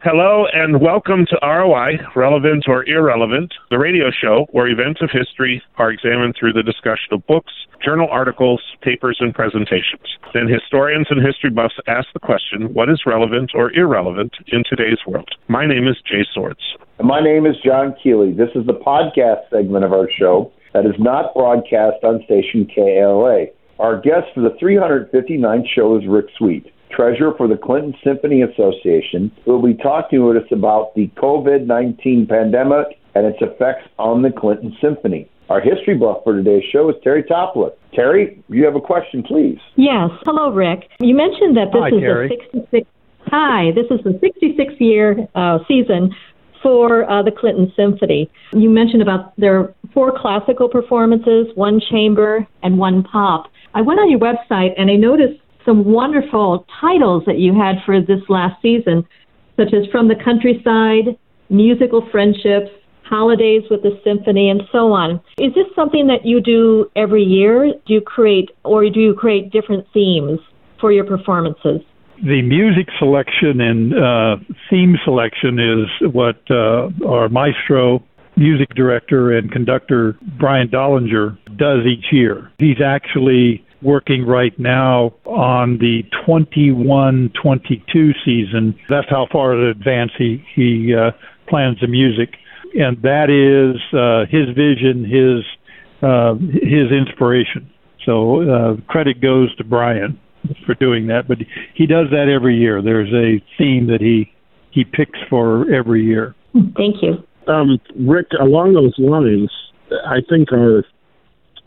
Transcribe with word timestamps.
Hello 0.00 0.46
and 0.52 0.80
welcome 0.80 1.26
to 1.26 1.36
ROI, 1.42 1.98
Relevant 2.14 2.66
or 2.68 2.88
Irrelevant, 2.88 3.52
the 3.68 3.80
radio 3.80 4.12
show 4.12 4.46
where 4.52 4.68
events 4.68 5.02
of 5.02 5.10
history 5.10 5.60
are 5.76 5.90
examined 5.90 6.36
through 6.38 6.52
the 6.52 6.62
discussion 6.62 7.10
of 7.10 7.26
books, 7.26 7.52
journal 7.84 8.06
articles, 8.08 8.62
papers, 8.80 9.16
and 9.18 9.34
presentations. 9.34 10.06
Then 10.32 10.46
historians 10.46 11.08
and 11.10 11.26
history 11.26 11.50
buffs 11.50 11.74
ask 11.88 12.06
the 12.14 12.20
question, 12.20 12.72
what 12.74 12.88
is 12.88 13.02
relevant 13.06 13.50
or 13.56 13.72
irrelevant 13.72 14.34
in 14.46 14.62
today's 14.70 15.00
world? 15.04 15.30
My 15.48 15.66
name 15.66 15.88
is 15.88 15.96
Jay 16.06 16.24
Swords. 16.32 16.62
And 17.00 17.08
my 17.08 17.18
name 17.18 17.44
is 17.44 17.56
John 17.64 17.92
Keeley. 18.00 18.30
This 18.30 18.50
is 18.54 18.66
the 18.66 18.78
podcast 18.78 19.50
segment 19.50 19.84
of 19.84 19.92
our 19.92 20.08
show 20.16 20.52
that 20.74 20.86
is 20.86 20.94
not 21.00 21.34
broadcast 21.34 22.04
on 22.04 22.22
station 22.24 22.70
KALA. 22.72 23.46
Our 23.80 24.00
guest 24.00 24.28
for 24.32 24.42
the 24.42 24.54
359th 24.62 25.66
show 25.74 25.98
is 25.98 26.06
Rick 26.06 26.26
Sweet 26.38 26.72
treasurer 26.90 27.34
for 27.36 27.48
the 27.48 27.56
Clinton 27.56 27.94
Symphony 28.04 28.42
Association, 28.42 29.30
who 29.44 29.52
will 29.52 29.74
be 29.74 29.74
talking 29.74 30.24
with 30.24 30.36
us 30.36 30.48
about 30.50 30.94
the 30.94 31.08
COVID 31.16 31.66
19 31.66 32.26
pandemic 32.26 32.98
and 33.14 33.26
its 33.26 33.38
effects 33.40 33.88
on 33.98 34.22
the 34.22 34.30
Clinton 34.30 34.76
Symphony. 34.80 35.28
Our 35.48 35.60
history 35.60 35.96
buff 35.96 36.18
for 36.24 36.34
today's 36.34 36.64
show 36.70 36.90
is 36.90 36.96
Terry 37.02 37.22
Toppler. 37.22 37.72
Terry, 37.94 38.42
you 38.48 38.64
have 38.66 38.76
a 38.76 38.80
question, 38.80 39.22
please. 39.22 39.58
Yes. 39.76 40.10
Hello, 40.26 40.50
Rick. 40.50 40.90
You 41.00 41.14
mentioned 41.14 41.56
that 41.56 41.72
this 41.72 41.80
Hi, 41.80 41.88
is 41.88 42.00
Terry. 42.00 42.28
the 42.28 42.60
66. 42.60 42.88
Hi, 43.28 43.70
this 43.74 43.86
is 43.90 44.04
the 44.04 44.10
66th 44.10 44.80
year 44.80 45.26
uh, 45.34 45.58
season 45.66 46.14
for 46.62 47.10
uh, 47.10 47.22
the 47.22 47.30
Clinton 47.30 47.72
Symphony. 47.76 48.30
You 48.52 48.68
mentioned 48.68 49.00
about 49.00 49.32
there 49.38 49.58
are 49.58 49.74
four 49.94 50.12
classical 50.18 50.68
performances, 50.68 51.46
one 51.54 51.80
chamber, 51.90 52.46
and 52.62 52.78
one 52.78 53.02
pop. 53.02 53.46
I 53.74 53.80
went 53.80 54.00
on 54.00 54.10
your 54.10 54.20
website 54.20 54.72
and 54.76 54.90
I 54.90 54.96
noticed 54.96 55.40
some 55.68 55.84
wonderful 55.84 56.66
titles 56.80 57.24
that 57.26 57.38
you 57.38 57.52
had 57.54 57.76
for 57.84 58.00
this 58.00 58.22
last 58.30 58.60
season, 58.62 59.06
such 59.56 59.74
as 59.74 59.86
From 59.92 60.08
the 60.08 60.14
Countryside, 60.14 61.18
Musical 61.50 62.08
Friendships, 62.10 62.70
Holidays 63.04 63.62
with 63.70 63.82
the 63.82 64.00
Symphony, 64.02 64.48
and 64.48 64.62
so 64.72 64.92
on. 64.92 65.20
Is 65.38 65.52
this 65.54 65.66
something 65.76 66.06
that 66.06 66.24
you 66.24 66.40
do 66.40 66.90
every 66.96 67.22
year? 67.22 67.72
Do 67.86 67.94
you 67.94 68.00
create, 68.00 68.50
or 68.64 68.88
do 68.88 68.98
you 68.98 69.12
create 69.14 69.52
different 69.52 69.86
themes 69.92 70.40
for 70.80 70.90
your 70.90 71.04
performances? 71.04 71.82
The 72.24 72.42
music 72.42 72.88
selection 72.98 73.60
and 73.60 73.94
uh, 73.94 74.36
theme 74.70 74.96
selection 75.04 75.58
is 75.58 76.12
what 76.12 76.40
uh, 76.50 76.88
our 77.06 77.28
maestro, 77.28 78.02
music 78.36 78.70
director, 78.74 79.36
and 79.36 79.52
conductor 79.52 80.16
Brian 80.38 80.68
Dollinger 80.68 81.36
does 81.56 81.86
each 81.86 82.06
year. 82.10 82.50
He's 82.58 82.80
actually 82.84 83.64
working 83.82 84.26
right 84.26 84.58
now 84.58 85.14
on 85.24 85.78
the 85.78 86.02
21 86.24 87.30
22 87.40 88.12
season. 88.24 88.78
That's 88.88 89.08
how 89.08 89.26
far 89.30 89.54
in 89.54 89.68
advance 89.68 90.12
he, 90.18 90.44
he 90.54 90.94
uh, 90.94 91.12
plans 91.48 91.78
the 91.80 91.86
music. 91.86 92.36
And 92.78 93.00
that 93.02 93.30
is 93.30 93.80
uh, 93.94 94.26
his 94.30 94.54
vision, 94.54 95.04
his, 95.04 95.44
uh, 96.02 96.34
his 96.34 96.92
inspiration. 96.92 97.70
So 98.04 98.42
uh, 98.42 98.76
credit 98.88 99.20
goes 99.20 99.54
to 99.56 99.64
Brian 99.64 100.18
for 100.66 100.74
doing 100.74 101.06
that. 101.08 101.28
But 101.28 101.38
he 101.74 101.86
does 101.86 102.06
that 102.10 102.28
every 102.28 102.56
year. 102.56 102.82
There's 102.82 103.12
a 103.12 103.42
theme 103.56 103.86
that 103.88 104.00
he, 104.00 104.32
he 104.70 104.84
picks 104.84 105.18
for 105.30 105.70
every 105.72 106.04
year. 106.04 106.34
Thank 106.52 107.02
you. 107.02 107.24
Um, 107.46 107.80
Rick, 107.96 108.26
along 108.38 108.74
those 108.74 108.94
lines, 108.98 109.50
I 110.06 110.20
think 110.28 110.52
our 110.52 110.84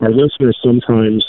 our 0.00 0.10
listeners 0.10 0.58
sometimes 0.64 1.24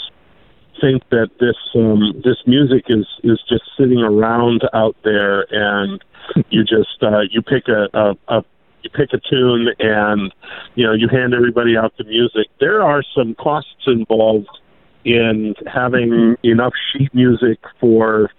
think 0.84 1.02
that 1.10 1.30
this 1.40 1.56
um, 1.74 2.20
this 2.22 2.36
music 2.46 2.84
is 2.88 3.06
is 3.22 3.40
just 3.48 3.64
sitting 3.78 4.00
around 4.00 4.62
out 4.74 4.96
there, 5.02 5.46
and 5.50 6.04
you 6.50 6.62
just 6.62 7.02
uh, 7.02 7.20
you 7.30 7.40
pick 7.40 7.68
a, 7.68 7.88
a, 7.94 8.16
a 8.28 8.44
you 8.82 8.90
pick 8.90 9.10
a 9.14 9.18
tune 9.18 9.68
and 9.78 10.34
you 10.74 10.84
know 10.84 10.92
you 10.92 11.08
hand 11.08 11.32
everybody 11.32 11.76
out 11.76 11.94
the 11.96 12.04
music. 12.04 12.48
There 12.60 12.82
are 12.82 13.02
some 13.16 13.34
costs 13.36 13.86
involved 13.86 14.58
in 15.04 15.54
having 15.66 16.36
enough 16.42 16.72
sheet 16.92 17.14
music 17.14 17.58
for 17.80 18.30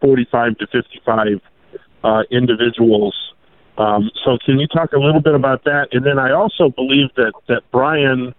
45 0.00 0.58
to 0.58 0.66
55 0.66 1.40
uh, 2.02 2.22
individuals. 2.30 3.14
Um, 3.78 4.10
so, 4.24 4.38
can 4.44 4.58
you 4.58 4.66
talk 4.68 4.92
a 4.92 4.98
little 4.98 5.20
bit 5.20 5.34
about 5.34 5.64
that? 5.64 5.88
And 5.92 6.06
then 6.06 6.18
I 6.18 6.32
also 6.32 6.70
believe 6.70 7.08
that 7.16 7.32
that 7.48 7.62
Brian 7.72 8.34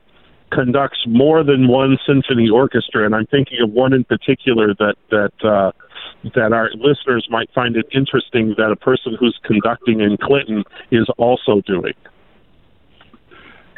conducts 0.51 0.99
more 1.07 1.43
than 1.43 1.67
one 1.67 1.97
symphony 2.05 2.49
orchestra, 2.49 3.05
and 3.05 3.15
I'm 3.15 3.27
thinking 3.27 3.59
of 3.61 3.71
one 3.71 3.93
in 3.93 4.03
particular 4.03 4.73
that 4.75 4.95
that 5.09 5.33
uh, 5.43 5.71
that 6.35 6.53
our 6.53 6.69
listeners 6.75 7.27
might 7.29 7.49
find 7.53 7.75
it 7.75 7.85
interesting 7.93 8.55
that 8.57 8.71
a 8.71 8.75
person 8.75 9.15
who's 9.19 9.37
conducting 9.43 9.99
in 9.99 10.17
Clinton 10.17 10.63
is 10.91 11.07
also 11.17 11.61
doing. 11.65 11.93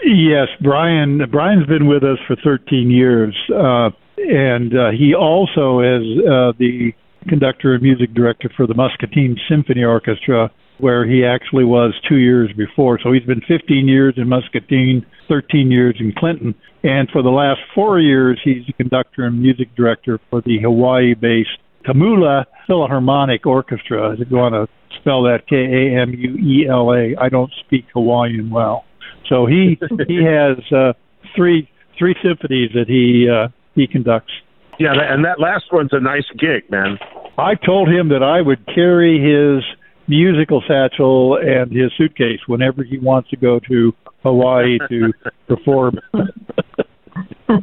Yes, 0.03 0.47
Brian. 0.62 1.22
Brian's 1.30 1.68
been 1.68 1.88
with 1.88 2.03
us 2.03 2.18
for 2.25 2.35
13 2.38 2.90
years, 2.90 3.36
uh, 3.53 3.90
and 4.18 4.78
uh, 4.78 4.91
he 4.91 5.13
also 5.13 5.81
is 5.81 6.03
uh, 6.19 6.53
the 6.57 6.94
conductor 7.28 7.74
and 7.74 7.84
music 7.84 8.13
director 8.13 8.50
for 8.56 8.66
the 8.66 8.74
Muscatine 8.74 9.38
Symphony 9.50 9.84
Orchestra, 9.84 10.50
where 10.80 11.06
he 11.06 11.26
actually 11.26 11.66
was 11.66 11.94
two 12.08 12.18
years 12.18 12.52
before. 12.56 13.00
So 13.04 13.12
he's 13.12 13.24
been 13.24 13.42
15 13.48 13.88
years 13.88 14.14
in 14.18 14.28
Muscatine, 14.28 15.06
13 15.28 15.72
years 15.72 15.96
in 16.00 16.14
Clinton, 16.18 16.56
and 16.84 17.10
for 17.12 17.22
the 17.22 17.30
last 17.30 17.60
four 17.76 18.00
years, 18.00 18.40
he's 18.44 18.66
the 18.66 18.74
conductor 18.74 19.26
and 19.26 19.42
music 19.42 19.76
director 19.76 20.20
for 20.30 20.42
the 20.42 20.60
Hawaii-based 20.62 21.50
Kamuela 21.86 22.46
Philharmonic 22.68 23.46
Orchestra. 23.46 24.14
If 24.14 24.30
you 24.30 24.38
want 24.38 24.54
to 24.54 24.68
spell 25.00 25.24
that 25.24 25.48
K 25.48 25.56
A 25.56 26.02
M 26.02 26.14
U 26.14 26.36
E 26.36 26.68
L 26.70 26.92
A, 26.94 27.16
I 27.22 27.30
don't 27.30 27.52
speak 27.66 27.86
Hawaiian 27.94 28.50
well. 28.50 28.86
So 29.28 29.46
he 29.46 29.78
he 30.08 30.24
has 30.24 30.58
uh, 30.72 30.94
three 31.36 31.70
three 31.98 32.16
symphonies 32.24 32.72
that 32.74 32.88
he 32.88 33.28
uh, 33.30 33.50
he 33.76 33.88
conducts. 33.88 34.32
Yeah, 34.80 34.94
and 34.94 35.26
that 35.26 35.40
last 35.40 35.66
one's 35.74 35.92
a 35.92 36.00
nice 36.00 36.28
gig, 36.38 36.70
man. 36.70 36.98
I 37.38 37.56
told 37.56 37.90
him 37.90 38.10
that 38.10 38.24
I 38.24 38.42
would 38.42 38.66
carry 38.68 39.20
his 39.20 39.64
musical 40.09 40.62
satchel 40.68 41.38
and 41.38 41.72
his 41.72 41.92
suitcase 41.97 42.40
whenever 42.47 42.84
he 42.84 42.97
wants 42.97 43.30
to 43.30 43.38
go 43.38 43.59
to 43.70 43.94
Hawaii 44.24 44.78
to 44.90 45.14
perform. 45.47 46.00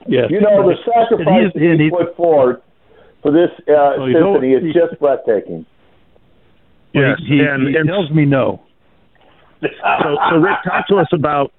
yes. 0.06 0.26
You 0.30 0.40
know, 0.40 0.62
the 0.68 0.76
sacrifice 0.84 1.26
And 1.26 1.52
he's- 1.52 1.52
and 1.54 1.80
he 1.80 1.86
he's- 1.88 1.92
put 1.98 2.16
forward 2.16 2.62
for 3.22 3.32
this 3.32 3.50
uh, 3.68 3.98
Well, 3.98 4.08
symphony 4.12 4.52
is 4.52 4.74
just 4.74 4.98
breathtaking. 5.00 5.66
Yes, 6.94 7.18
he, 7.28 7.40
and, 7.40 7.68
he 7.68 7.76
and 7.76 7.86
tells 7.88 8.10
me 8.10 8.24
no. 8.24 8.62
so, 9.60 9.68
so 10.30 10.36
Rick, 10.36 10.56
talk 10.64 10.86
to 10.88 10.96
us 10.96 11.08
about 11.12 11.52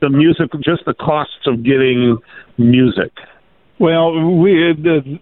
the 0.00 0.08
music, 0.08 0.50
just 0.62 0.84
the 0.86 0.94
costs 0.94 1.46
of 1.46 1.64
getting 1.64 2.18
music. 2.58 3.10
Well, 3.80 4.12
we 4.38 4.74
the 4.80 5.18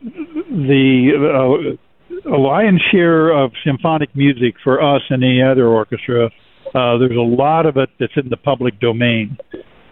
the 0.51 1.73
uh, 1.73 1.77
a 2.27 2.37
lion's 2.37 2.83
share 2.91 3.31
of 3.31 3.53
symphonic 3.65 4.15
music 4.15 4.55
for 4.63 4.83
us 4.83 5.03
and 5.11 5.23
any 5.23 5.43
other 5.43 5.67
orchestra. 5.67 6.27
Uh, 6.75 6.99
there's 6.99 7.17
a 7.17 7.21
lot 7.21 7.67
of 7.67 7.77
it 7.77 7.89
that's 7.99 8.13
in 8.17 8.29
the 8.29 8.37
public 8.37 8.79
domain 8.81 9.37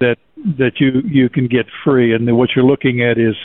that 0.01 0.17
that 0.59 0.73
you 0.79 1.03
you 1.05 1.29
can 1.29 1.47
get 1.47 1.67
free, 1.85 2.15
and 2.15 2.37
what 2.37 2.51
you're 2.55 2.65
looking 2.65 3.03
at 3.03 3.19
is 3.19 3.37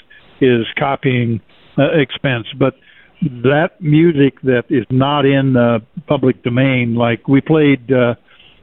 is 0.42 0.66
copying 0.78 1.40
uh, 1.78 1.92
expense. 1.94 2.48
But 2.58 2.74
that 3.22 3.70
music 3.80 4.42
that 4.44 4.64
is 4.70 4.86
not 4.90 5.26
in 5.26 5.54
the 5.54 5.80
public 6.08 6.44
domain, 6.44 6.96
like 6.96 7.28
we 7.28 7.42
played 7.42 7.92
uh, 7.92 8.16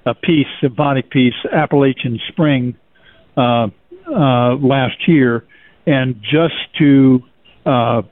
a 0.05 0.15
piece, 0.15 0.47
symphonic 0.61 1.11
piece, 1.11 1.35
Appalachian 1.53 2.19
Spring, 2.29 2.77
uh, 3.37 3.69
uh, 4.09 4.57
last 4.57 4.97
year, 5.07 5.45
and 5.87 6.17
just 6.23 6.55
to 6.79 7.21
uh, 7.65 8.03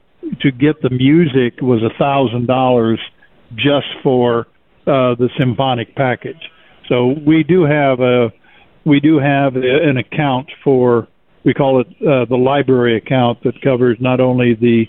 to 0.41 0.51
get 0.51 0.81
the 0.81 0.89
music 0.89 1.61
was 1.61 1.81
a 1.83 1.97
thousand 1.97 2.47
dollars 2.47 2.99
just 3.55 3.87
for 4.03 4.47
uh, 4.87 5.15
the 5.15 5.29
symphonic 5.39 5.95
package. 5.95 6.49
So 6.87 7.15
we 7.25 7.43
do 7.43 7.63
have 7.63 7.99
a 7.99 8.31
we 8.85 8.99
do 8.99 9.17
have 9.17 9.55
a, 9.55 9.89
an 9.89 9.97
account 9.97 10.47
for 10.63 11.07
we 11.43 11.53
call 11.53 11.81
it 11.81 11.87
uh, 12.01 12.25
the 12.25 12.35
library 12.35 12.97
account 12.97 13.43
that 13.43 13.61
covers 13.61 13.97
not 13.99 14.19
only 14.19 14.55
the 14.55 14.85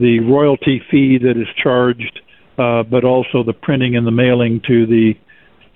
the 0.00 0.20
royalty 0.20 0.82
fee 0.90 1.18
that 1.18 1.36
is 1.36 1.46
charged, 1.62 2.20
uh, 2.58 2.82
but 2.82 3.04
also 3.04 3.42
the 3.44 3.52
printing 3.52 3.96
and 3.96 4.06
the 4.06 4.10
mailing 4.10 4.60
to 4.66 4.86
the 4.86 5.14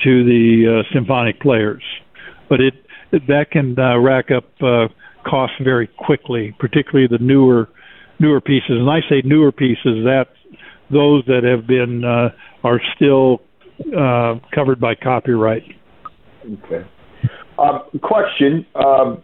to 0.03 0.25
the 0.25 0.81
uh, 0.81 0.95
symphonic 0.95 1.41
players. 1.41 1.83
But 2.49 2.61
it 2.61 2.75
that 3.13 3.51
can 3.51 3.79
uh, 3.79 3.99
rack 3.99 4.31
up 4.31 4.45
uh, 4.61 4.89
costs 5.29 5.57
very 5.63 5.87
quickly, 5.87 6.55
particularly 6.59 7.07
the 7.07 7.23
newer 7.23 7.69
newer 8.19 8.41
pieces. 8.41 8.71
And 8.71 8.91
I 8.91 9.01
say 9.09 9.23
newer 9.25 9.53
pieces 9.53 10.05
that 10.05 10.27
those 10.91 11.25
that 11.27 11.43
have 11.45 11.67
been 11.67 12.05
uh, 12.05 12.31
are 12.65 12.81
still 12.95 13.41
uh, 13.97 14.37
covered 14.55 14.81
by 14.81 14.95
copyright. 14.95 15.65
Okay. 16.65 16.87
Um, 17.59 17.83
question. 18.03 18.67
Um, 18.75 19.23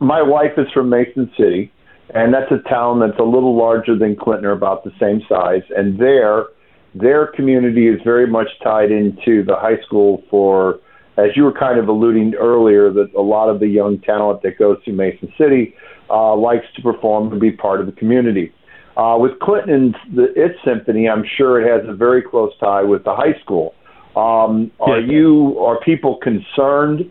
my 0.00 0.22
wife 0.22 0.52
is 0.56 0.66
from 0.72 0.90
Mason 0.90 1.30
City, 1.36 1.72
and 2.14 2.32
that's 2.32 2.50
a 2.52 2.68
town 2.68 3.00
that's 3.00 3.18
a 3.18 3.24
little 3.24 3.56
larger 3.56 3.98
than 3.98 4.16
Clinton, 4.16 4.46
or 4.46 4.52
about 4.52 4.84
the 4.84 4.92
same 5.00 5.20
size. 5.28 5.62
And 5.76 5.98
there, 5.98 6.46
their 6.94 7.26
community 7.26 7.88
is 7.88 8.00
very 8.04 8.26
much 8.26 8.48
tied 8.62 8.90
into 8.90 9.42
the 9.44 9.56
high 9.56 9.82
school 9.84 10.22
for, 10.30 10.78
as 11.16 11.30
you 11.34 11.42
were 11.42 11.52
kind 11.52 11.78
of 11.78 11.88
alluding 11.88 12.34
earlier, 12.34 12.92
that 12.92 13.10
a 13.16 13.22
lot 13.22 13.48
of 13.48 13.60
the 13.60 13.66
young 13.66 13.98
talent 14.00 14.42
that 14.42 14.58
goes 14.58 14.82
to 14.84 14.92
Mason 14.92 15.32
City 15.38 15.74
uh, 16.10 16.34
likes 16.36 16.66
to 16.76 16.82
perform 16.82 17.32
and 17.32 17.40
be 17.40 17.50
part 17.50 17.80
of 17.80 17.86
the 17.86 17.92
community. 17.92 18.52
Uh, 18.96 19.16
with 19.18 19.38
Clinton's 19.40 19.94
the, 20.14 20.24
its 20.34 20.56
symphony, 20.64 21.08
I'm 21.08 21.24
sure 21.36 21.60
it 21.60 21.70
has 21.70 21.88
a 21.88 21.94
very 21.94 22.22
close 22.22 22.52
tie 22.58 22.82
with 22.82 23.04
the 23.04 23.14
high 23.14 23.38
school. 23.42 23.74
Um, 24.16 24.72
are 24.80 24.98
Yes. 25.00 25.10
you 25.10 25.58
are 25.60 25.78
people 25.80 26.16
concerned 26.16 27.08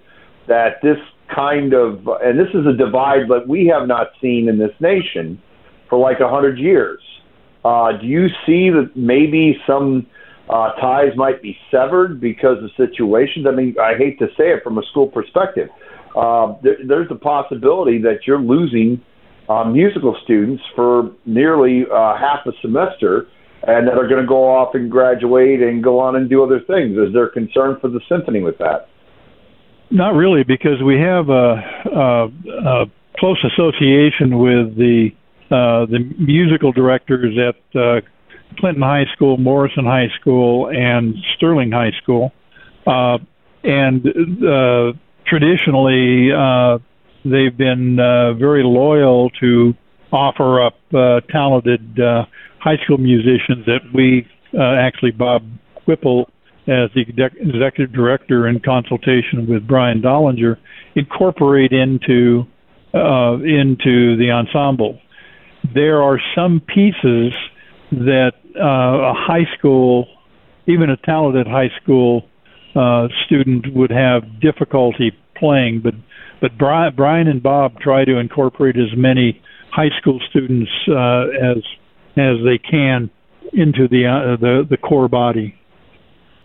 that 0.48 0.82
this 0.84 0.98
kind 1.34 1.74
of 1.74 2.08
and 2.22 2.38
this 2.38 2.50
is 2.54 2.66
a 2.66 2.74
divide 2.74 3.30
that 3.30 3.48
we 3.48 3.68
have 3.68 3.88
not 3.88 4.08
seen 4.22 4.50
in 4.50 4.58
this 4.58 4.72
nation 4.82 5.42
for 5.90 5.98
like 5.98 6.20
a 6.20 6.30
hundred 6.30 6.58
years? 6.58 7.00
Uh, 7.64 7.94
do 7.94 8.06
you 8.06 8.28
see 8.46 8.70
that 8.70 8.92
maybe 8.96 9.58
some 9.66 10.06
uh, 10.50 10.72
ties 10.74 11.16
might 11.16 11.42
be 11.42 11.58
severed 11.72 12.20
because 12.20 12.58
of 12.64 12.70
situations? 12.78 13.46
I 13.48 13.52
mean, 13.52 13.76
I 13.82 13.96
hate 13.98 14.20
to 14.20 14.28
say 14.38 14.52
it 14.52 14.64
from 14.64 14.78
a 14.78 14.84
school 14.92 15.08
perspective. 15.08 15.70
Uh, 16.18 16.56
there, 16.64 16.78
there's 16.88 17.08
a 17.12 17.16
possibility 17.16 18.02
that 18.02 18.26
you're 18.26 18.42
losing 18.42 19.02
uh, 19.50 19.64
musical 19.64 20.18
students 20.24 20.64
for 20.76 21.12
nearly 21.26 21.84
uh, 21.94 22.18
half 22.18 22.46
a 22.48 22.52
semester 22.62 23.28
and 23.64 23.88
that 23.88 23.98
are 23.98 24.08
going 24.08 24.22
to 24.22 24.28
go 24.28 24.44
off 24.44 24.76
and 24.76 24.90
graduate 24.90 25.62
and 25.62 25.84
go 25.84 26.00
on 26.00 26.16
and 26.16 26.30
do 26.30 26.44
other 26.44 26.60
things. 26.60 26.98
Is 26.98 27.14
there 27.14 27.28
concern 27.28 27.78
for 27.82 27.90
the 27.90 28.00
symphony 28.10 28.42
with 28.42 28.58
that? 28.60 28.88
Not 29.90 30.16
really, 30.16 30.44
because 30.44 30.82
we 30.86 31.00
have 31.00 31.30
a, 31.30 31.62
a, 31.94 32.26
a 32.26 32.86
close 33.18 33.44
association 33.44 34.40
with 34.40 34.76
the 34.76 35.10
uh, 35.50 35.86
the 35.86 36.00
musical 36.20 36.74
directors 36.74 37.38
at 37.38 37.80
uh, 37.80 38.02
Clinton 38.60 38.84
High 38.84 39.06
School, 39.16 39.38
Morrison 39.38 39.86
High 39.86 40.10
School, 40.20 40.70
and 40.70 41.16
Sterling 41.38 41.72
High 41.72 41.92
School, 42.04 42.34
uh, 42.86 43.18
and 43.64 44.06
uh, 44.06 44.92
traditionally 45.28 46.30
uh, 46.32 46.80
they've 47.24 47.58
been 47.58 48.00
uh, 48.00 48.34
very 48.34 48.64
loyal 48.64 49.30
to 49.42 49.74
offer 50.12 50.66
up 50.66 50.76
uh, 50.94 51.20
talented 51.30 52.00
uh, 52.00 52.26
high 52.60 52.78
school 52.84 52.98
musicians 52.98 53.66
that 53.66 53.82
we 53.94 54.26
uh, 54.58 54.62
actually 54.62 55.12
Bob 55.12 55.44
Whipple 55.86 56.30
as 56.68 56.90
the 56.96 57.02
executive 57.02 57.94
director 57.94 58.48
in 58.48 58.60
consultation 58.60 59.48
with 59.48 59.66
Brian 59.68 60.02
Dollinger 60.02 60.58
incorporate 60.96 61.72
into 61.72 62.46
uh, 62.94 63.36
into 63.44 64.18
the 64.18 64.32
ensemble. 64.32 65.00
There 65.74 66.02
are 66.02 66.20
some 66.36 66.62
pieces 66.62 67.34
that 67.92 68.34
uh, 68.56 68.64
a 68.64 69.14
high 69.14 69.46
school, 69.58 70.08
even 70.68 70.90
a 70.90 70.98
talented 70.98 71.48
high 71.48 71.70
school 71.82 72.26
uh, 72.76 73.08
student, 73.26 73.74
would 73.74 73.92
have 73.92 74.40
difficulty 74.40 75.12
playing. 75.36 75.82
But 75.84 75.94
but 76.42 76.58
Brian, 76.58 76.94
Brian 76.96 77.28
and 77.28 77.42
Bob 77.42 77.80
try 77.80 78.06
to 78.06 78.18
incorporate 78.18 78.76
as 78.78 78.96
many 78.96 79.42
high 79.72 79.90
school 80.00 80.20
students 80.30 80.72
uh, 80.90 81.26
as 81.42 81.58
as 82.18 82.38
they 82.44 82.58
can 82.58 83.10
into 83.54 83.88
the 83.88 84.06
uh, 84.06 84.38
the 84.40 84.66
the 84.70 84.78
core 84.78 85.08
body. 85.08 85.56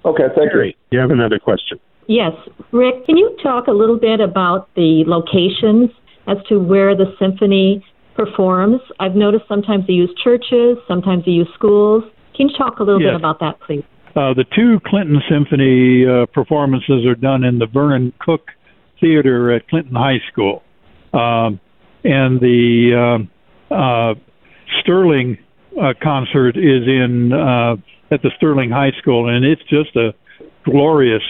Okay, 0.04 0.24
thank 0.34 0.46
you. 0.46 0.50
Gary, 0.50 0.76
you 0.90 0.98
have 0.98 1.10
another 1.10 1.38
question. 1.38 1.78
Yes. 2.08 2.32
Rick, 2.72 3.06
can 3.06 3.16
you 3.16 3.36
talk 3.42 3.68
a 3.68 3.70
little 3.72 3.98
bit 3.98 4.20
about 4.20 4.68
the 4.74 5.04
locations 5.06 5.90
as 6.26 6.36
to 6.48 6.58
where 6.58 6.96
the 6.96 7.14
symphony 7.18 7.84
performs? 8.16 8.80
I've 8.98 9.14
noticed 9.14 9.44
sometimes 9.48 9.86
they 9.86 9.92
use 9.92 10.10
churches, 10.22 10.78
sometimes 10.88 11.24
they 11.24 11.30
use 11.32 11.48
schools. 11.54 12.02
Can 12.34 12.48
you 12.48 12.56
talk 12.56 12.80
a 12.80 12.82
little 12.82 13.00
Yes. 13.00 13.10
bit 13.10 13.14
about 13.14 13.38
that, 13.40 13.60
please? 13.60 13.84
Uh, 14.14 14.34
the 14.34 14.44
two 14.54 14.78
Clinton 14.84 15.22
Symphony 15.30 16.04
uh, 16.06 16.26
performances 16.26 17.06
are 17.06 17.14
done 17.14 17.44
in 17.44 17.58
the 17.58 17.66
Vernon 17.66 18.12
Cook 18.20 18.48
Theater 19.00 19.50
at 19.52 19.66
Clinton 19.68 19.94
High 19.94 20.18
School, 20.30 20.62
um, 21.14 21.58
and 22.04 22.38
the 22.38 23.16
um, 23.16 23.30
uh, 23.70 24.14
Sterling 24.80 25.38
uh, 25.80 25.94
concert 26.02 26.58
is 26.58 26.86
in 26.86 27.32
uh, 27.32 27.76
at 28.12 28.20
the 28.22 28.30
Sterling 28.36 28.70
High 28.70 28.92
School, 29.00 29.34
and 29.34 29.46
it's 29.46 29.62
just 29.62 29.96
a 29.96 30.14
glorious 30.64 31.22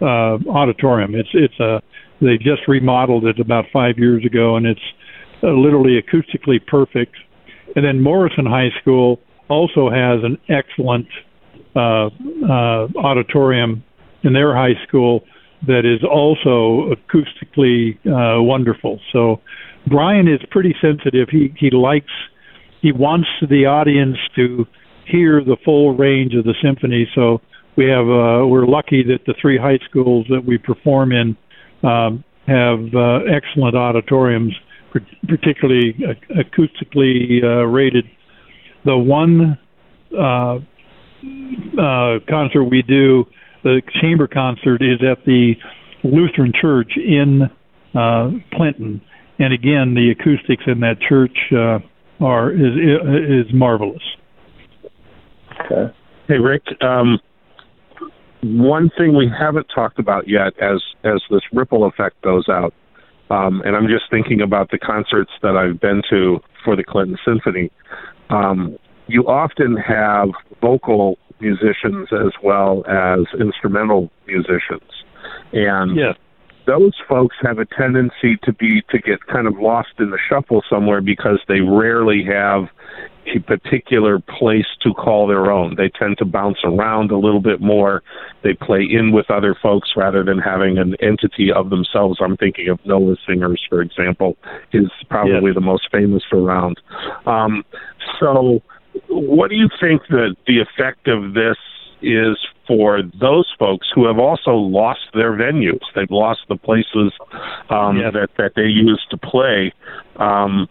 uh, 0.00 0.38
auditorium. 0.48 1.14
It's 1.14 1.28
it's 1.34 1.60
a 1.60 1.82
they 2.22 2.38
just 2.38 2.66
remodeled 2.66 3.26
it 3.26 3.38
about 3.38 3.66
five 3.70 3.98
years 3.98 4.24
ago, 4.24 4.56
and 4.56 4.66
it's 4.66 4.80
uh, 5.42 5.48
literally 5.48 6.00
acoustically 6.00 6.64
perfect. 6.66 7.16
And 7.76 7.84
then 7.84 8.02
Morrison 8.02 8.46
High 8.46 8.70
School 8.80 9.20
also 9.48 9.90
has 9.90 10.24
an 10.24 10.38
excellent 10.48 11.06
uh, 11.76 12.08
uh, 12.48 12.88
auditorium 12.98 13.82
in 14.22 14.32
their 14.32 14.54
high 14.54 14.74
school 14.86 15.22
that 15.66 15.84
is 15.84 16.02
also 16.04 16.94
acoustically 16.94 17.96
uh, 18.06 18.42
wonderful. 18.42 18.98
So 19.12 19.40
Brian 19.86 20.26
is 20.26 20.40
pretty 20.50 20.74
sensitive. 20.80 21.28
He 21.30 21.52
he 21.58 21.70
likes 21.70 22.12
he 22.80 22.92
wants 22.92 23.28
the 23.48 23.66
audience 23.66 24.16
to 24.36 24.66
hear 25.06 25.42
the 25.44 25.56
full 25.64 25.94
range 25.96 26.34
of 26.34 26.44
the 26.44 26.54
symphony. 26.62 27.06
So 27.14 27.40
we 27.76 27.86
have 27.86 28.06
uh, 28.06 28.46
we're 28.46 28.66
lucky 28.66 29.02
that 29.04 29.20
the 29.26 29.34
three 29.40 29.58
high 29.58 29.78
schools 29.88 30.26
that 30.30 30.44
we 30.44 30.58
perform 30.58 31.12
in 31.12 31.36
um, 31.82 32.24
have 32.46 32.80
uh, 32.94 33.20
excellent 33.24 33.76
auditoriums, 33.76 34.54
particularly 35.28 35.94
acoustically 36.36 37.44
uh, 37.44 37.66
rated. 37.66 38.06
The 38.84 38.96
one 38.96 39.58
uh, 40.18 40.58
uh, 41.78 42.18
concert 42.28 42.64
we 42.64 42.82
do, 42.82 43.24
the 43.62 43.82
chamber 44.00 44.26
concert, 44.26 44.82
is 44.82 45.00
at 45.02 45.24
the 45.24 45.54
Lutheran 46.02 46.52
Church 46.58 46.92
in 46.96 47.42
uh, 47.94 48.30
Clinton, 48.54 49.00
and 49.38 49.52
again, 49.52 49.94
the 49.94 50.10
acoustics 50.10 50.64
in 50.66 50.80
that 50.80 51.00
church 51.00 51.36
uh, 51.52 51.78
are 52.24 52.52
is 52.52 53.46
is 53.46 53.52
marvelous. 53.52 54.02
Okay. 55.64 55.92
Hey, 56.28 56.38
Rick. 56.38 56.62
Um, 56.82 57.18
one 58.42 58.90
thing 58.96 59.16
we 59.16 59.30
haven't 59.38 59.66
talked 59.74 59.98
about 59.98 60.28
yet, 60.28 60.52
as 60.60 60.80
as 61.04 61.20
this 61.30 61.42
ripple 61.52 61.84
effect 61.84 62.20
goes 62.22 62.48
out, 62.48 62.72
um, 63.30 63.62
and 63.64 63.76
I'm 63.76 63.86
just 63.86 64.04
thinking 64.10 64.40
about 64.40 64.70
the 64.70 64.78
concerts 64.78 65.30
that 65.42 65.56
I've 65.56 65.80
been 65.80 66.02
to 66.10 66.40
for 66.64 66.76
the 66.76 66.84
Clinton 66.84 67.18
Symphony. 67.24 67.70
Um, 68.30 68.78
you 69.10 69.26
often 69.26 69.76
have 69.76 70.28
vocal 70.60 71.18
musicians 71.40 72.08
as 72.12 72.32
well 72.42 72.84
as 72.86 73.20
instrumental 73.40 74.10
musicians, 74.26 75.04
and 75.52 75.96
Yes. 75.96 76.16
those 76.66 76.92
folks 77.08 77.36
have 77.42 77.58
a 77.58 77.64
tendency 77.64 78.36
to 78.42 78.52
be 78.52 78.82
to 78.90 78.98
get 78.98 79.26
kind 79.26 79.46
of 79.46 79.58
lost 79.58 79.94
in 79.98 80.10
the 80.10 80.18
shuffle 80.28 80.62
somewhere 80.68 81.00
because 81.00 81.40
they 81.48 81.60
rarely 81.60 82.22
have 82.22 82.68
a 83.26 83.38
particular 83.40 84.18
place 84.18 84.66
to 84.82 84.92
call 84.94 85.26
their 85.26 85.50
own. 85.52 85.74
They 85.76 85.88
tend 85.88 86.18
to 86.18 86.24
bounce 86.24 86.58
around 86.64 87.10
a 87.10 87.18
little 87.18 87.40
bit 87.40 87.60
more. 87.60 88.02
They 88.42 88.54
play 88.54 88.82
in 88.82 89.12
with 89.12 89.30
other 89.30 89.54
folks 89.54 89.90
rather 89.96 90.24
than 90.24 90.38
having 90.38 90.78
an 90.78 90.96
entity 91.00 91.52
of 91.52 91.70
themselves. 91.70 92.18
I'm 92.20 92.36
thinking 92.36 92.68
of 92.68 92.84
Noah 92.84 93.16
Singers, 93.26 93.62
for 93.68 93.82
example, 93.82 94.36
is 94.72 94.90
probably 95.08 95.50
Yes. 95.50 95.54
the 95.54 95.60
most 95.60 95.88
famous 95.92 96.24
around. 96.32 96.80
Um, 97.26 97.64
so, 98.18 98.62
what 99.08 99.50
do 99.50 99.56
you 99.56 99.68
think 99.80 100.02
that 100.08 100.36
the 100.46 100.60
effect 100.60 101.08
of 101.08 101.34
this 101.34 101.56
is 102.02 102.36
for 102.66 103.02
those 103.20 103.52
folks 103.58 103.88
who 103.94 104.06
have 104.06 104.18
also 104.18 104.52
lost 104.52 105.00
their 105.14 105.32
venues? 105.32 105.80
They've 105.94 106.10
lost 106.10 106.40
the 106.48 106.56
places 106.56 107.12
um, 107.68 107.98
Yes. 107.98 108.12
that 108.14 108.30
that 108.38 108.52
they 108.56 108.66
used 108.66 109.10
to 109.10 109.16
play. 109.16 109.72
Um, 110.16 110.68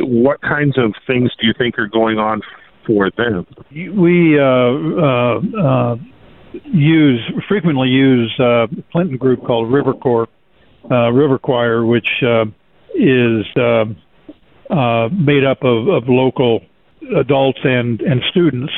what 0.00 0.40
kinds 0.40 0.76
of 0.76 0.94
things 1.06 1.30
do 1.40 1.46
you 1.46 1.54
think 1.56 1.78
are 1.78 1.86
going 1.86 2.18
on 2.18 2.42
for 2.86 3.10
them? 3.16 3.46
We 3.70 4.38
uh, 4.38 4.42
uh, 4.44 5.40
uh, 5.62 5.96
use 6.64 7.20
frequently 7.48 7.88
use 7.88 8.34
uh, 8.40 8.66
Clinton 8.92 9.16
group 9.16 9.44
called 9.44 9.72
River 9.72 9.92
Corps, 9.94 10.28
uh, 10.90 11.10
River 11.10 11.38
Choir, 11.38 11.84
which 11.84 12.08
uh, 12.22 12.44
is 12.94 13.46
uh, 13.56 13.84
uh, 14.72 15.08
made 15.12 15.44
up 15.44 15.62
of, 15.62 15.88
of 15.88 16.08
local 16.08 16.60
adults 17.16 17.60
and 17.64 18.00
and 18.00 18.22
students. 18.30 18.72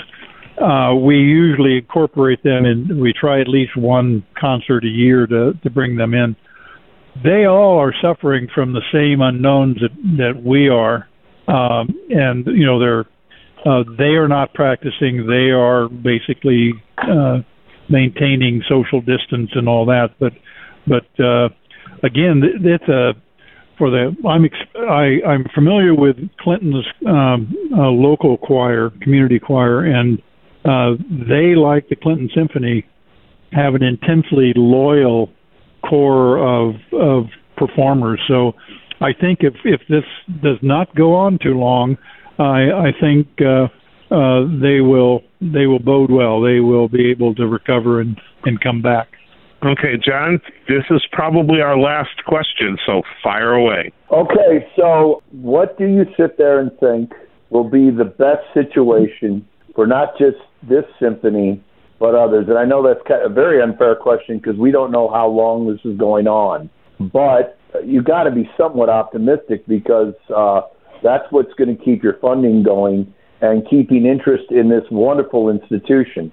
Uh, 0.61 0.95
we 0.95 1.17
usually 1.17 1.79
incorporate 1.79 2.43
them, 2.43 2.65
and 2.67 3.01
we 3.01 3.15
try 3.19 3.41
at 3.41 3.49
least 3.49 3.77
one 3.77 4.25
concert 4.39 4.85
a 4.85 4.89
year 4.89 5.27
to 5.27 5.53
to 5.63 5.71
bring 5.71 5.97
them 5.97 6.15
in. 6.15 6.37
They 7.25 7.47
all 7.47 7.79
are 7.79 7.95
suffering 8.01 8.49
from 8.55 8.73
the 8.73 8.83
same 8.93 9.21
unknowns 9.21 9.77
that 9.81 9.93
that 10.19 10.43
we 10.43 10.69
are, 10.69 11.09
um, 11.49 11.89
and 12.11 12.47
you 12.47 12.67
know 12.67 12.79
they're 12.79 13.07
uh, 13.65 13.85
they 13.99 14.17
are 14.17 14.29
not 14.29 14.55
practicing. 14.55 15.27
They 15.27 15.51
are 15.51 15.89
basically 15.89 16.73
uh, 16.99 17.39
maintaining 17.89 18.63
social 18.69 19.01
distance 19.01 19.51
and 19.55 19.69
all 19.69 19.87
that. 19.87 20.11
But 20.19 20.33
but 20.87 21.25
uh, 21.25 21.49
again, 22.03 22.43
that's 22.63 22.89
a 22.89 23.13
for 23.81 23.91
the 23.91 24.15
I'm 24.29 24.45
ex- 24.45 24.77
I, 24.77 25.27
I'm 25.27 25.47
familiar 25.55 25.95
with 25.95 26.17
Clinton's 26.39 26.85
um, 27.07 27.53
uh, 27.73 27.89
local 27.89 28.37
choir, 28.37 28.91
community 29.01 29.41
choir, 29.41 29.87
and 29.87 30.19
uh, 30.67 31.03
they, 31.09 31.55
like 31.57 31.89
the 31.89 31.97
Clinton 31.97 32.29
Symphony, 32.35 32.85
have 33.53 33.75
an 33.75 33.83
intensely 33.83 34.53
loyal 34.55 35.31
core 35.89 36.39
of 36.39 36.75
of 36.93 37.25
performers. 37.57 38.21
So 38.29 38.53
I 39.01 39.13
think 39.19 39.39
if 39.41 39.55
if 39.65 39.81
this 39.89 40.05
does 40.43 40.59
not 40.61 40.95
go 40.95 41.15
on 41.15 41.39
too 41.43 41.55
long, 41.55 41.97
I 42.39 42.89
I 42.89 42.91
think 43.01 43.29
uh, 43.41 43.69
uh, 44.15 44.45
they 44.61 44.81
will 44.83 45.23
they 45.41 45.67
will 45.67 45.79
bode 45.79 46.11
well. 46.11 46.43
They 46.43 46.61
will 46.61 46.89
be 46.89 47.11
able 47.11 47.35
to 47.37 47.47
recover 47.47 48.03
and 48.03 48.21
and 48.45 48.61
come 48.61 48.83
back. 48.83 49.09
Okay, 49.63 49.99
John, 50.03 50.41
this 50.69 50.85
is 50.91 51.03
probably 51.13 51.61
our 51.61 51.77
last 51.77 52.25
question, 52.25 52.79
so 52.87 53.03
fire 53.23 53.53
away. 53.53 53.93
Okay, 54.11 54.67
so 54.75 55.23
what 55.33 55.77
do 55.77 55.85
you 55.85 56.05
sit 56.17 56.39
there 56.39 56.61
and 56.61 56.71
think 56.81 57.13
will 57.51 57.69
be 57.69 57.91
the 57.91 58.05
best 58.05 58.43
situation 58.55 59.47
for 59.75 59.87
not 59.87 60.17
just 60.19 60.39
this 60.63 60.85
symphony, 60.99 61.63
but 61.99 62.15
others? 62.15 62.47
And 62.49 62.57
I 62.57 62.65
know 62.65 62.83
that's 62.83 63.07
kind 63.07 63.23
of 63.23 63.33
a 63.33 63.35
very 63.35 63.63
unfair 63.63 63.95
question 63.97 64.39
because 64.39 64.57
we 64.57 64.71
don't 64.71 64.91
know 64.91 65.11
how 65.11 65.29
long 65.29 65.71
this 65.71 65.81
is 65.85 65.99
going 65.99 66.27
on, 66.27 66.71
but 66.99 67.59
you 67.85 68.03
got 68.03 68.25
to 68.25 68.31
be 68.31 68.49
somewhat 68.57 68.89
optimistic 68.89 69.67
because 69.67 70.15
uh, 70.35 70.63
that's 71.03 71.25
what's 71.31 71.53
going 71.55 71.77
to 71.77 71.85
keep 71.85 72.03
your 72.03 72.17
funding 72.21 72.63
going 72.63 73.13
and 73.43 73.69
keeping 73.69 74.07
interest 74.07 74.45
in 74.51 74.71
this 74.71 74.85
wonderful 74.91 75.51
institution. 75.51 76.33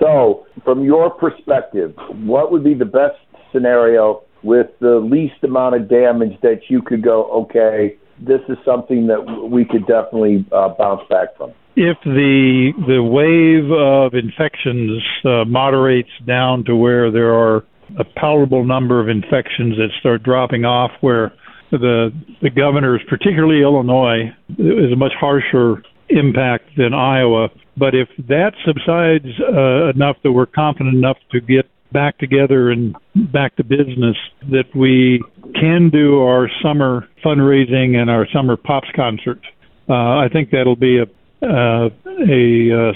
So, 0.00 0.46
from 0.64 0.84
your 0.84 1.10
perspective, 1.10 1.94
what 2.24 2.52
would 2.52 2.64
be 2.64 2.74
the 2.74 2.84
best 2.84 3.16
scenario 3.52 4.22
with 4.42 4.66
the 4.80 4.96
least 4.96 5.42
amount 5.42 5.74
of 5.74 5.88
damage 5.88 6.38
that 6.42 6.60
you 6.68 6.82
could 6.82 7.02
go, 7.02 7.24
okay, 7.42 7.96
this 8.20 8.40
is 8.48 8.56
something 8.64 9.06
that 9.06 9.48
we 9.50 9.64
could 9.64 9.86
definitely 9.86 10.46
uh, 10.52 10.70
bounce 10.78 11.02
back 11.08 11.36
from? 11.36 11.50
If 11.76 11.98
the 12.04 12.72
the 12.86 13.02
wave 13.02 13.70
of 13.70 14.14
infections 14.14 15.02
uh, 15.24 15.44
moderates 15.44 16.08
down 16.26 16.64
to 16.64 16.76
where 16.76 17.10
there 17.10 17.34
are 17.34 17.64
a 17.98 18.04
palatable 18.04 18.64
number 18.64 19.00
of 19.00 19.08
infections 19.08 19.76
that 19.76 19.88
start 20.00 20.22
dropping 20.22 20.64
off, 20.64 20.90
where 21.02 21.32
the 21.70 22.10
the 22.40 22.50
governors, 22.50 23.02
particularly 23.08 23.60
Illinois, 23.60 24.32
is 24.58 24.92
a 24.92 24.96
much 24.96 25.12
harsher 25.18 25.82
impact 26.08 26.64
than 26.76 26.94
Iowa. 26.94 27.48
But 27.76 27.94
if 27.94 28.08
that 28.28 28.52
subsides 28.64 29.26
uh, 29.40 29.90
enough 29.90 30.16
that 30.22 30.32
we're 30.32 30.46
confident 30.46 30.96
enough 30.96 31.18
to 31.32 31.40
get 31.40 31.68
back 31.92 32.18
together 32.18 32.70
and 32.70 32.96
back 33.32 33.56
to 33.56 33.64
business, 33.64 34.16
that 34.50 34.64
we 34.74 35.22
can 35.54 35.90
do 35.90 36.20
our 36.20 36.50
summer 36.62 37.08
fundraising 37.24 37.96
and 37.96 38.10
our 38.10 38.26
summer 38.32 38.56
pops 38.56 38.88
concert, 38.94 39.40
uh, 39.88 39.92
I 39.92 40.28
think 40.32 40.50
that'll 40.50 40.76
be 40.76 40.98
a 40.98 41.06
uh, 41.42 41.90
a, 42.28 42.70
a 42.70 42.92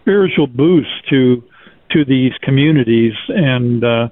spiritual 0.00 0.48
boost 0.48 0.90
to 1.10 1.42
to 1.92 2.04
these 2.04 2.32
communities, 2.42 3.12
and 3.28 3.84
uh, 3.84 4.08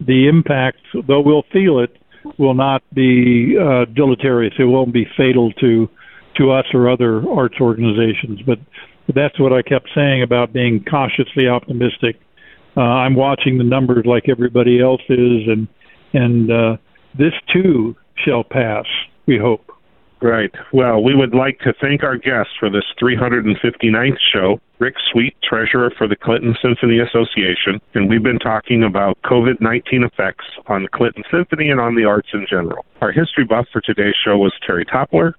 the 0.00 0.28
impact, 0.28 0.78
though 1.08 1.20
we'll 1.20 1.44
feel 1.52 1.80
it, 1.80 1.96
will 2.38 2.54
not 2.54 2.82
be 2.94 3.56
uh, 3.60 3.86
deleterious. 3.86 4.54
It 4.58 4.64
won't 4.64 4.92
be 4.92 5.06
fatal 5.16 5.52
to 5.54 5.88
to 6.36 6.50
us 6.50 6.66
or 6.72 6.90
other 6.90 7.28
arts 7.28 7.56
organizations. 7.60 8.40
But 8.46 8.58
that's 9.14 9.38
what 9.38 9.52
I 9.52 9.62
kept 9.62 9.88
saying 9.94 10.22
about 10.22 10.52
being 10.52 10.84
cautiously 10.84 11.48
optimistic. 11.48 12.16
Uh, 12.76 12.80
I'm 12.80 13.14
watching 13.14 13.58
the 13.58 13.64
numbers 13.64 14.04
like 14.06 14.28
everybody 14.28 14.80
else 14.80 15.02
is, 15.08 15.46
and 15.46 15.68
and 16.12 16.50
uh, 16.50 16.76
this 17.16 17.32
too 17.52 17.94
shall 18.24 18.44
pass. 18.44 18.84
We 19.26 19.38
hope. 19.38 19.70
Right. 20.24 20.50
Well, 20.72 21.02
we 21.02 21.14
would 21.14 21.34
like 21.34 21.58
to 21.60 21.74
thank 21.82 22.02
our 22.02 22.16
guest 22.16 22.48
for 22.58 22.70
this 22.70 22.86
359th 22.98 24.16
show, 24.32 24.58
Rick 24.78 24.94
Sweet, 25.12 25.36
treasurer 25.44 25.92
for 25.98 26.08
the 26.08 26.16
Clinton 26.16 26.56
Symphony 26.62 26.98
Association, 26.98 27.78
and 27.92 28.08
we've 28.08 28.22
been 28.22 28.38
talking 28.38 28.82
about 28.82 29.20
COVID 29.20 29.60
19 29.60 30.02
effects 30.02 30.46
on 30.66 30.84
the 30.84 30.88
Clinton 30.88 31.24
Symphony 31.30 31.68
and 31.68 31.78
on 31.78 31.94
the 31.94 32.06
arts 32.06 32.30
in 32.32 32.46
general. 32.48 32.86
Our 33.02 33.12
history 33.12 33.44
buff 33.44 33.66
for 33.70 33.82
today's 33.82 34.14
show 34.24 34.38
was 34.38 34.54
Terry 34.66 34.86
Toppler. 34.86 35.34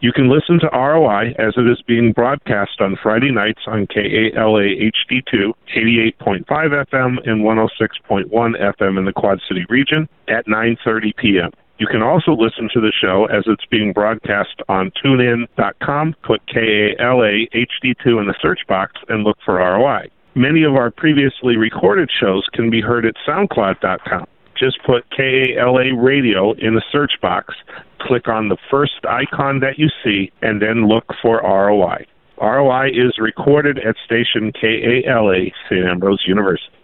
You 0.00 0.10
can 0.10 0.30
listen 0.30 0.58
to 0.60 0.70
ROI 0.72 1.34
as 1.38 1.52
it 1.58 1.70
is 1.70 1.82
being 1.86 2.12
broadcast 2.12 2.80
on 2.80 2.96
Friday 3.02 3.30
nights 3.30 3.60
on 3.66 3.86
KALA 3.88 4.74
HD2, 5.04 5.52
88.5 5.76 6.46
FM 6.46 7.28
and 7.28 7.44
106.1 7.44 8.30
FM 8.32 8.98
in 8.98 9.04
the 9.04 9.12
Quad 9.12 9.38
City 9.46 9.66
region 9.68 10.08
at 10.28 10.46
9:30 10.46 11.14
p.m. 11.16 11.50
You 11.80 11.86
can 11.86 12.02
also 12.02 12.32
listen 12.32 12.68
to 12.74 12.80
the 12.80 12.92
show 12.92 13.24
as 13.32 13.44
it's 13.46 13.64
being 13.64 13.94
broadcast 13.94 14.60
on 14.68 14.92
tunein.com. 15.02 16.14
Put 16.22 16.46
KALA 16.46 17.46
HD2 17.54 18.20
in 18.20 18.26
the 18.26 18.34
search 18.42 18.60
box 18.68 19.00
and 19.08 19.24
look 19.24 19.38
for 19.42 19.54
ROI. 19.54 20.10
Many 20.34 20.62
of 20.62 20.74
our 20.74 20.90
previously 20.90 21.56
recorded 21.56 22.10
shows 22.20 22.46
can 22.52 22.68
be 22.68 22.82
heard 22.82 23.06
at 23.06 23.14
SoundCloud.com. 23.26 24.26
Just 24.58 24.78
put 24.84 25.08
KALA 25.10 25.96
Radio 25.96 26.52
in 26.52 26.74
the 26.74 26.82
search 26.92 27.12
box, 27.22 27.54
click 27.98 28.28
on 28.28 28.50
the 28.50 28.58
first 28.70 29.06
icon 29.08 29.60
that 29.60 29.78
you 29.78 29.88
see, 30.04 30.30
and 30.42 30.60
then 30.60 30.86
look 30.86 31.06
for 31.22 31.40
ROI. 31.40 32.04
ROI 32.42 32.88
is 32.88 33.18
recorded 33.18 33.78
at 33.78 33.96
station 34.04 34.52
KALA, 34.52 35.46
St. 35.70 35.86
Ambrose 35.86 36.24
University. 36.26 36.74